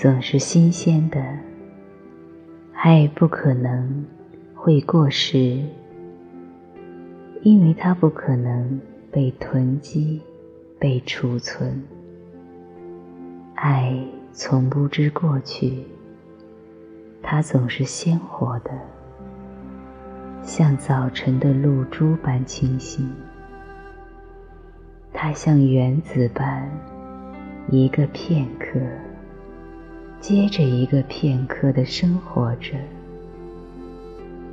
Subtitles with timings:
[0.00, 1.20] 总是新鲜的，
[2.72, 4.06] 爱不可能
[4.54, 5.60] 会过时，
[7.42, 8.80] 因为它不可能
[9.10, 10.22] 被囤积、
[10.78, 11.82] 被储存。
[13.56, 13.92] 爱
[14.30, 15.82] 从不知过去，
[17.20, 18.70] 它总是鲜活的，
[20.42, 23.12] 像早晨的露珠般清新。
[25.12, 26.70] 它像原子般，
[27.68, 28.78] 一个片刻
[30.20, 32.74] 接着一个片刻的生活着。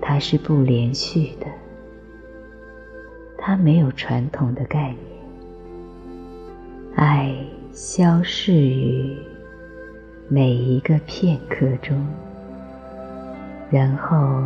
[0.00, 1.46] 它是不连续的，
[3.38, 4.98] 它没有传统的概念。
[6.94, 7.34] 爱
[7.72, 9.16] 消逝于
[10.28, 12.06] 每一个片刻中，
[13.70, 14.42] 然后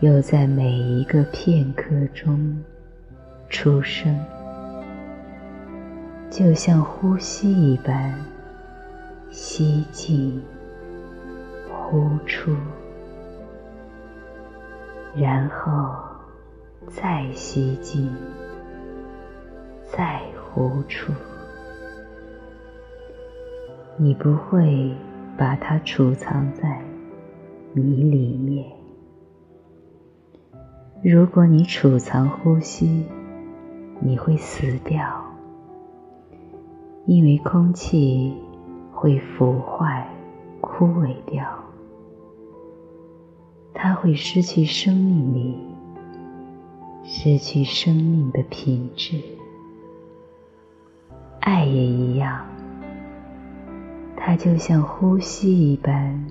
[0.00, 2.62] 又在每一个片刻中
[3.48, 4.18] 出生。
[6.28, 8.12] 就像呼吸一般，
[9.38, 10.42] 吸进、
[11.68, 12.56] 呼出，
[15.14, 15.94] 然后
[16.86, 18.10] 再吸进、
[19.84, 21.12] 再呼出。
[23.98, 24.90] 你不会
[25.36, 26.80] 把它储藏在
[27.74, 28.72] 你里面。
[31.04, 33.04] 如果你储藏呼吸，
[34.00, 35.22] 你会死掉。
[37.04, 38.34] 因为空气
[38.96, 40.08] 会腐坏、
[40.62, 41.46] 枯萎掉，
[43.74, 45.58] 它会失去生命力，
[47.04, 49.20] 失去生命的品质。
[51.40, 52.42] 爱也一样，
[54.16, 56.26] 它就像呼吸一般，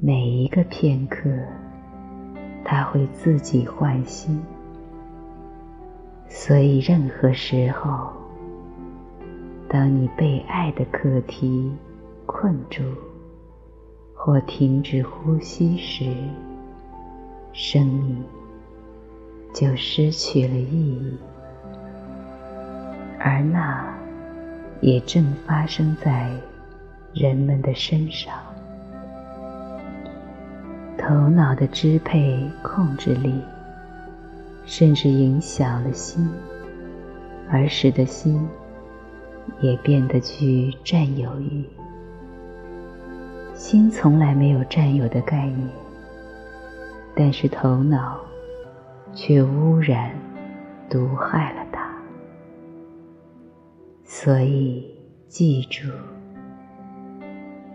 [0.00, 1.30] 每一个片刻，
[2.62, 4.38] 它会自己换新。
[6.28, 8.23] 所以，任何时候。
[9.68, 11.72] 当你被爱的课题
[12.26, 12.82] 困住
[14.14, 16.04] 或停止呼吸时，
[17.52, 18.22] 生命
[19.52, 21.18] 就失去了意义，
[23.18, 23.84] 而那
[24.80, 26.30] 也正发生在
[27.12, 28.34] 人们的身上。
[30.96, 33.40] 头脑的支配控制力，
[34.64, 36.28] 甚至影响了心，
[37.50, 38.48] 而使得心。
[39.60, 41.64] 也变得具占有欲。
[43.54, 45.68] 心从来没有占有的概念，
[47.14, 48.20] 但是头脑
[49.14, 50.10] 却污染、
[50.90, 51.88] 毒害了它。
[54.02, 54.90] 所以，
[55.28, 55.88] 记住，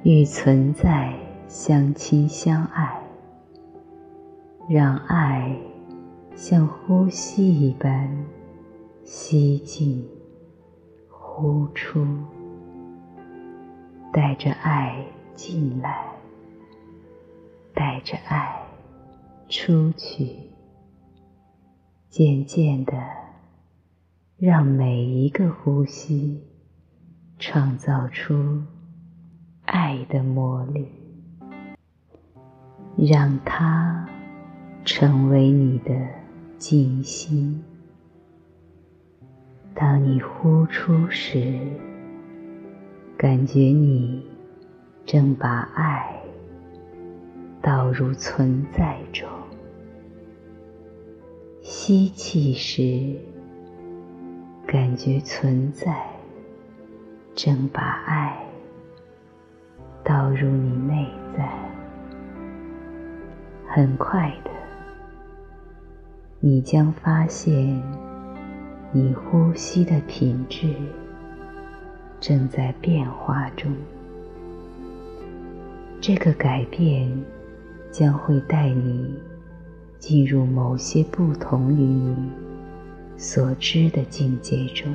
[0.04, 1.14] 与存在
[1.48, 3.02] 相亲相爱，
[4.68, 5.56] 让爱
[6.36, 8.10] 像呼吸一般
[9.04, 10.06] 吸进。
[11.40, 12.06] 呼出，
[14.12, 15.06] 带着爱
[15.36, 16.06] 进来，
[17.74, 18.62] 带着爱
[19.48, 20.36] 出去，
[22.10, 22.94] 渐渐的，
[24.36, 26.44] 让每一个呼吸
[27.38, 28.62] 创造出
[29.64, 30.90] 爱的魔力，
[32.98, 34.06] 让它
[34.84, 35.96] 成为你的
[36.58, 37.64] 静心。
[39.82, 41.58] 当你呼出时，
[43.18, 44.22] 感觉你
[45.06, 46.22] 正把爱
[47.62, 49.30] 倒入存在中；
[51.62, 53.16] 吸气时，
[54.68, 55.96] 感觉存在
[57.34, 58.38] 正把爱
[60.04, 61.08] 倒入你内
[61.38, 61.50] 在。
[63.66, 64.52] 很快的，
[66.42, 67.82] 你将发现。
[68.92, 70.74] 你呼吸的品质
[72.20, 73.72] 正在变化中，
[76.02, 77.08] 这个改变
[77.92, 79.14] 将会带你
[80.00, 82.16] 进入某些不同于你
[83.16, 84.92] 所知的境界中。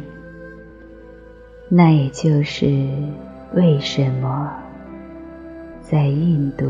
[1.68, 2.66] 那也就是
[3.54, 4.52] 为什么
[5.80, 6.68] 在印度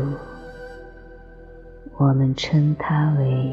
[1.97, 3.51] 我们称它为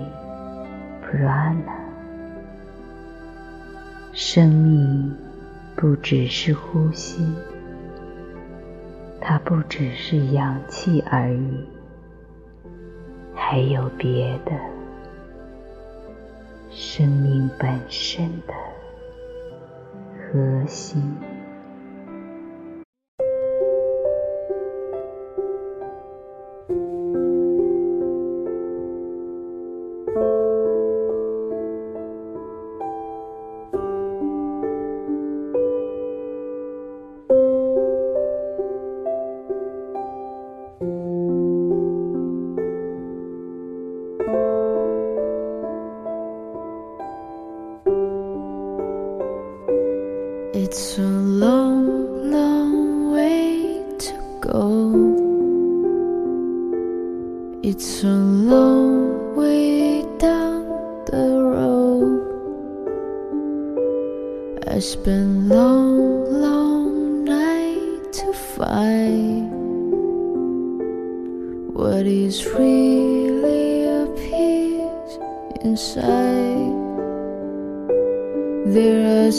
[1.03, 1.82] Prana。
[4.13, 5.17] 生命
[5.75, 7.27] 不只是呼吸，
[9.19, 11.67] 它不只是氧气而已，
[13.35, 14.53] 还有别的
[16.71, 18.53] 生命本身的
[20.15, 21.03] 核心。
[50.75, 51.85] It's a long,
[52.31, 54.89] long way to go.
[57.63, 60.65] It's a long way down
[61.13, 62.25] the road.
[64.67, 69.53] I spent long, long night to find
[71.75, 75.19] what is really appears
[75.61, 76.73] inside.
[78.73, 79.33] There are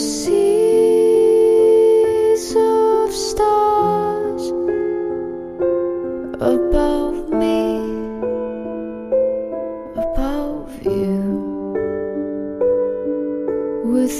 [3.14, 4.48] stars
[6.40, 7.78] above me,
[9.96, 11.72] above you,
[13.84, 14.10] with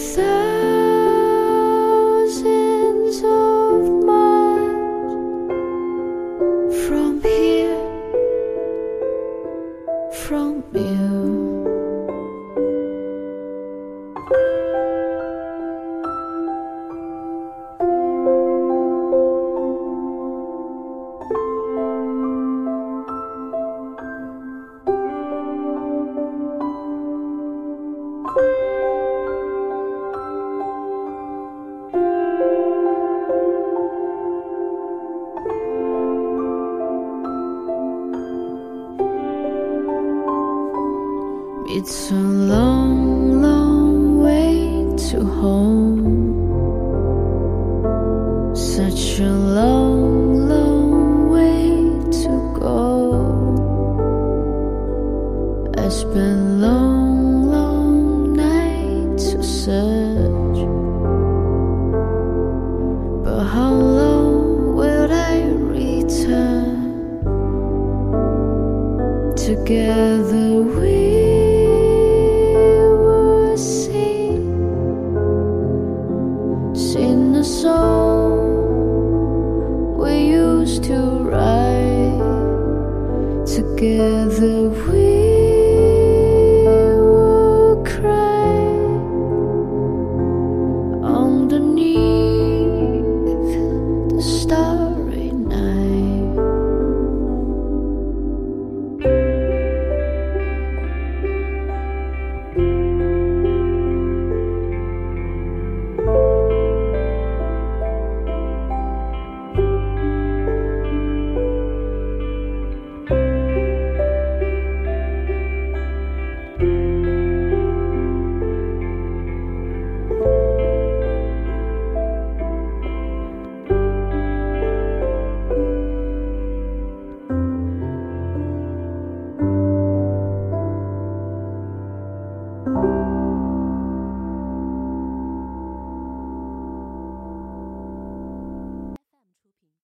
[41.87, 46.01] It's a long, long way to home.
[48.57, 51.69] Such a long, long way
[52.23, 52.81] to go.
[55.77, 56.44] I spent
[77.05, 78.33] in the song
[79.99, 80.15] we
[80.45, 80.99] used to
[81.29, 82.25] write
[83.47, 84.71] together.
[84.89, 85.04] We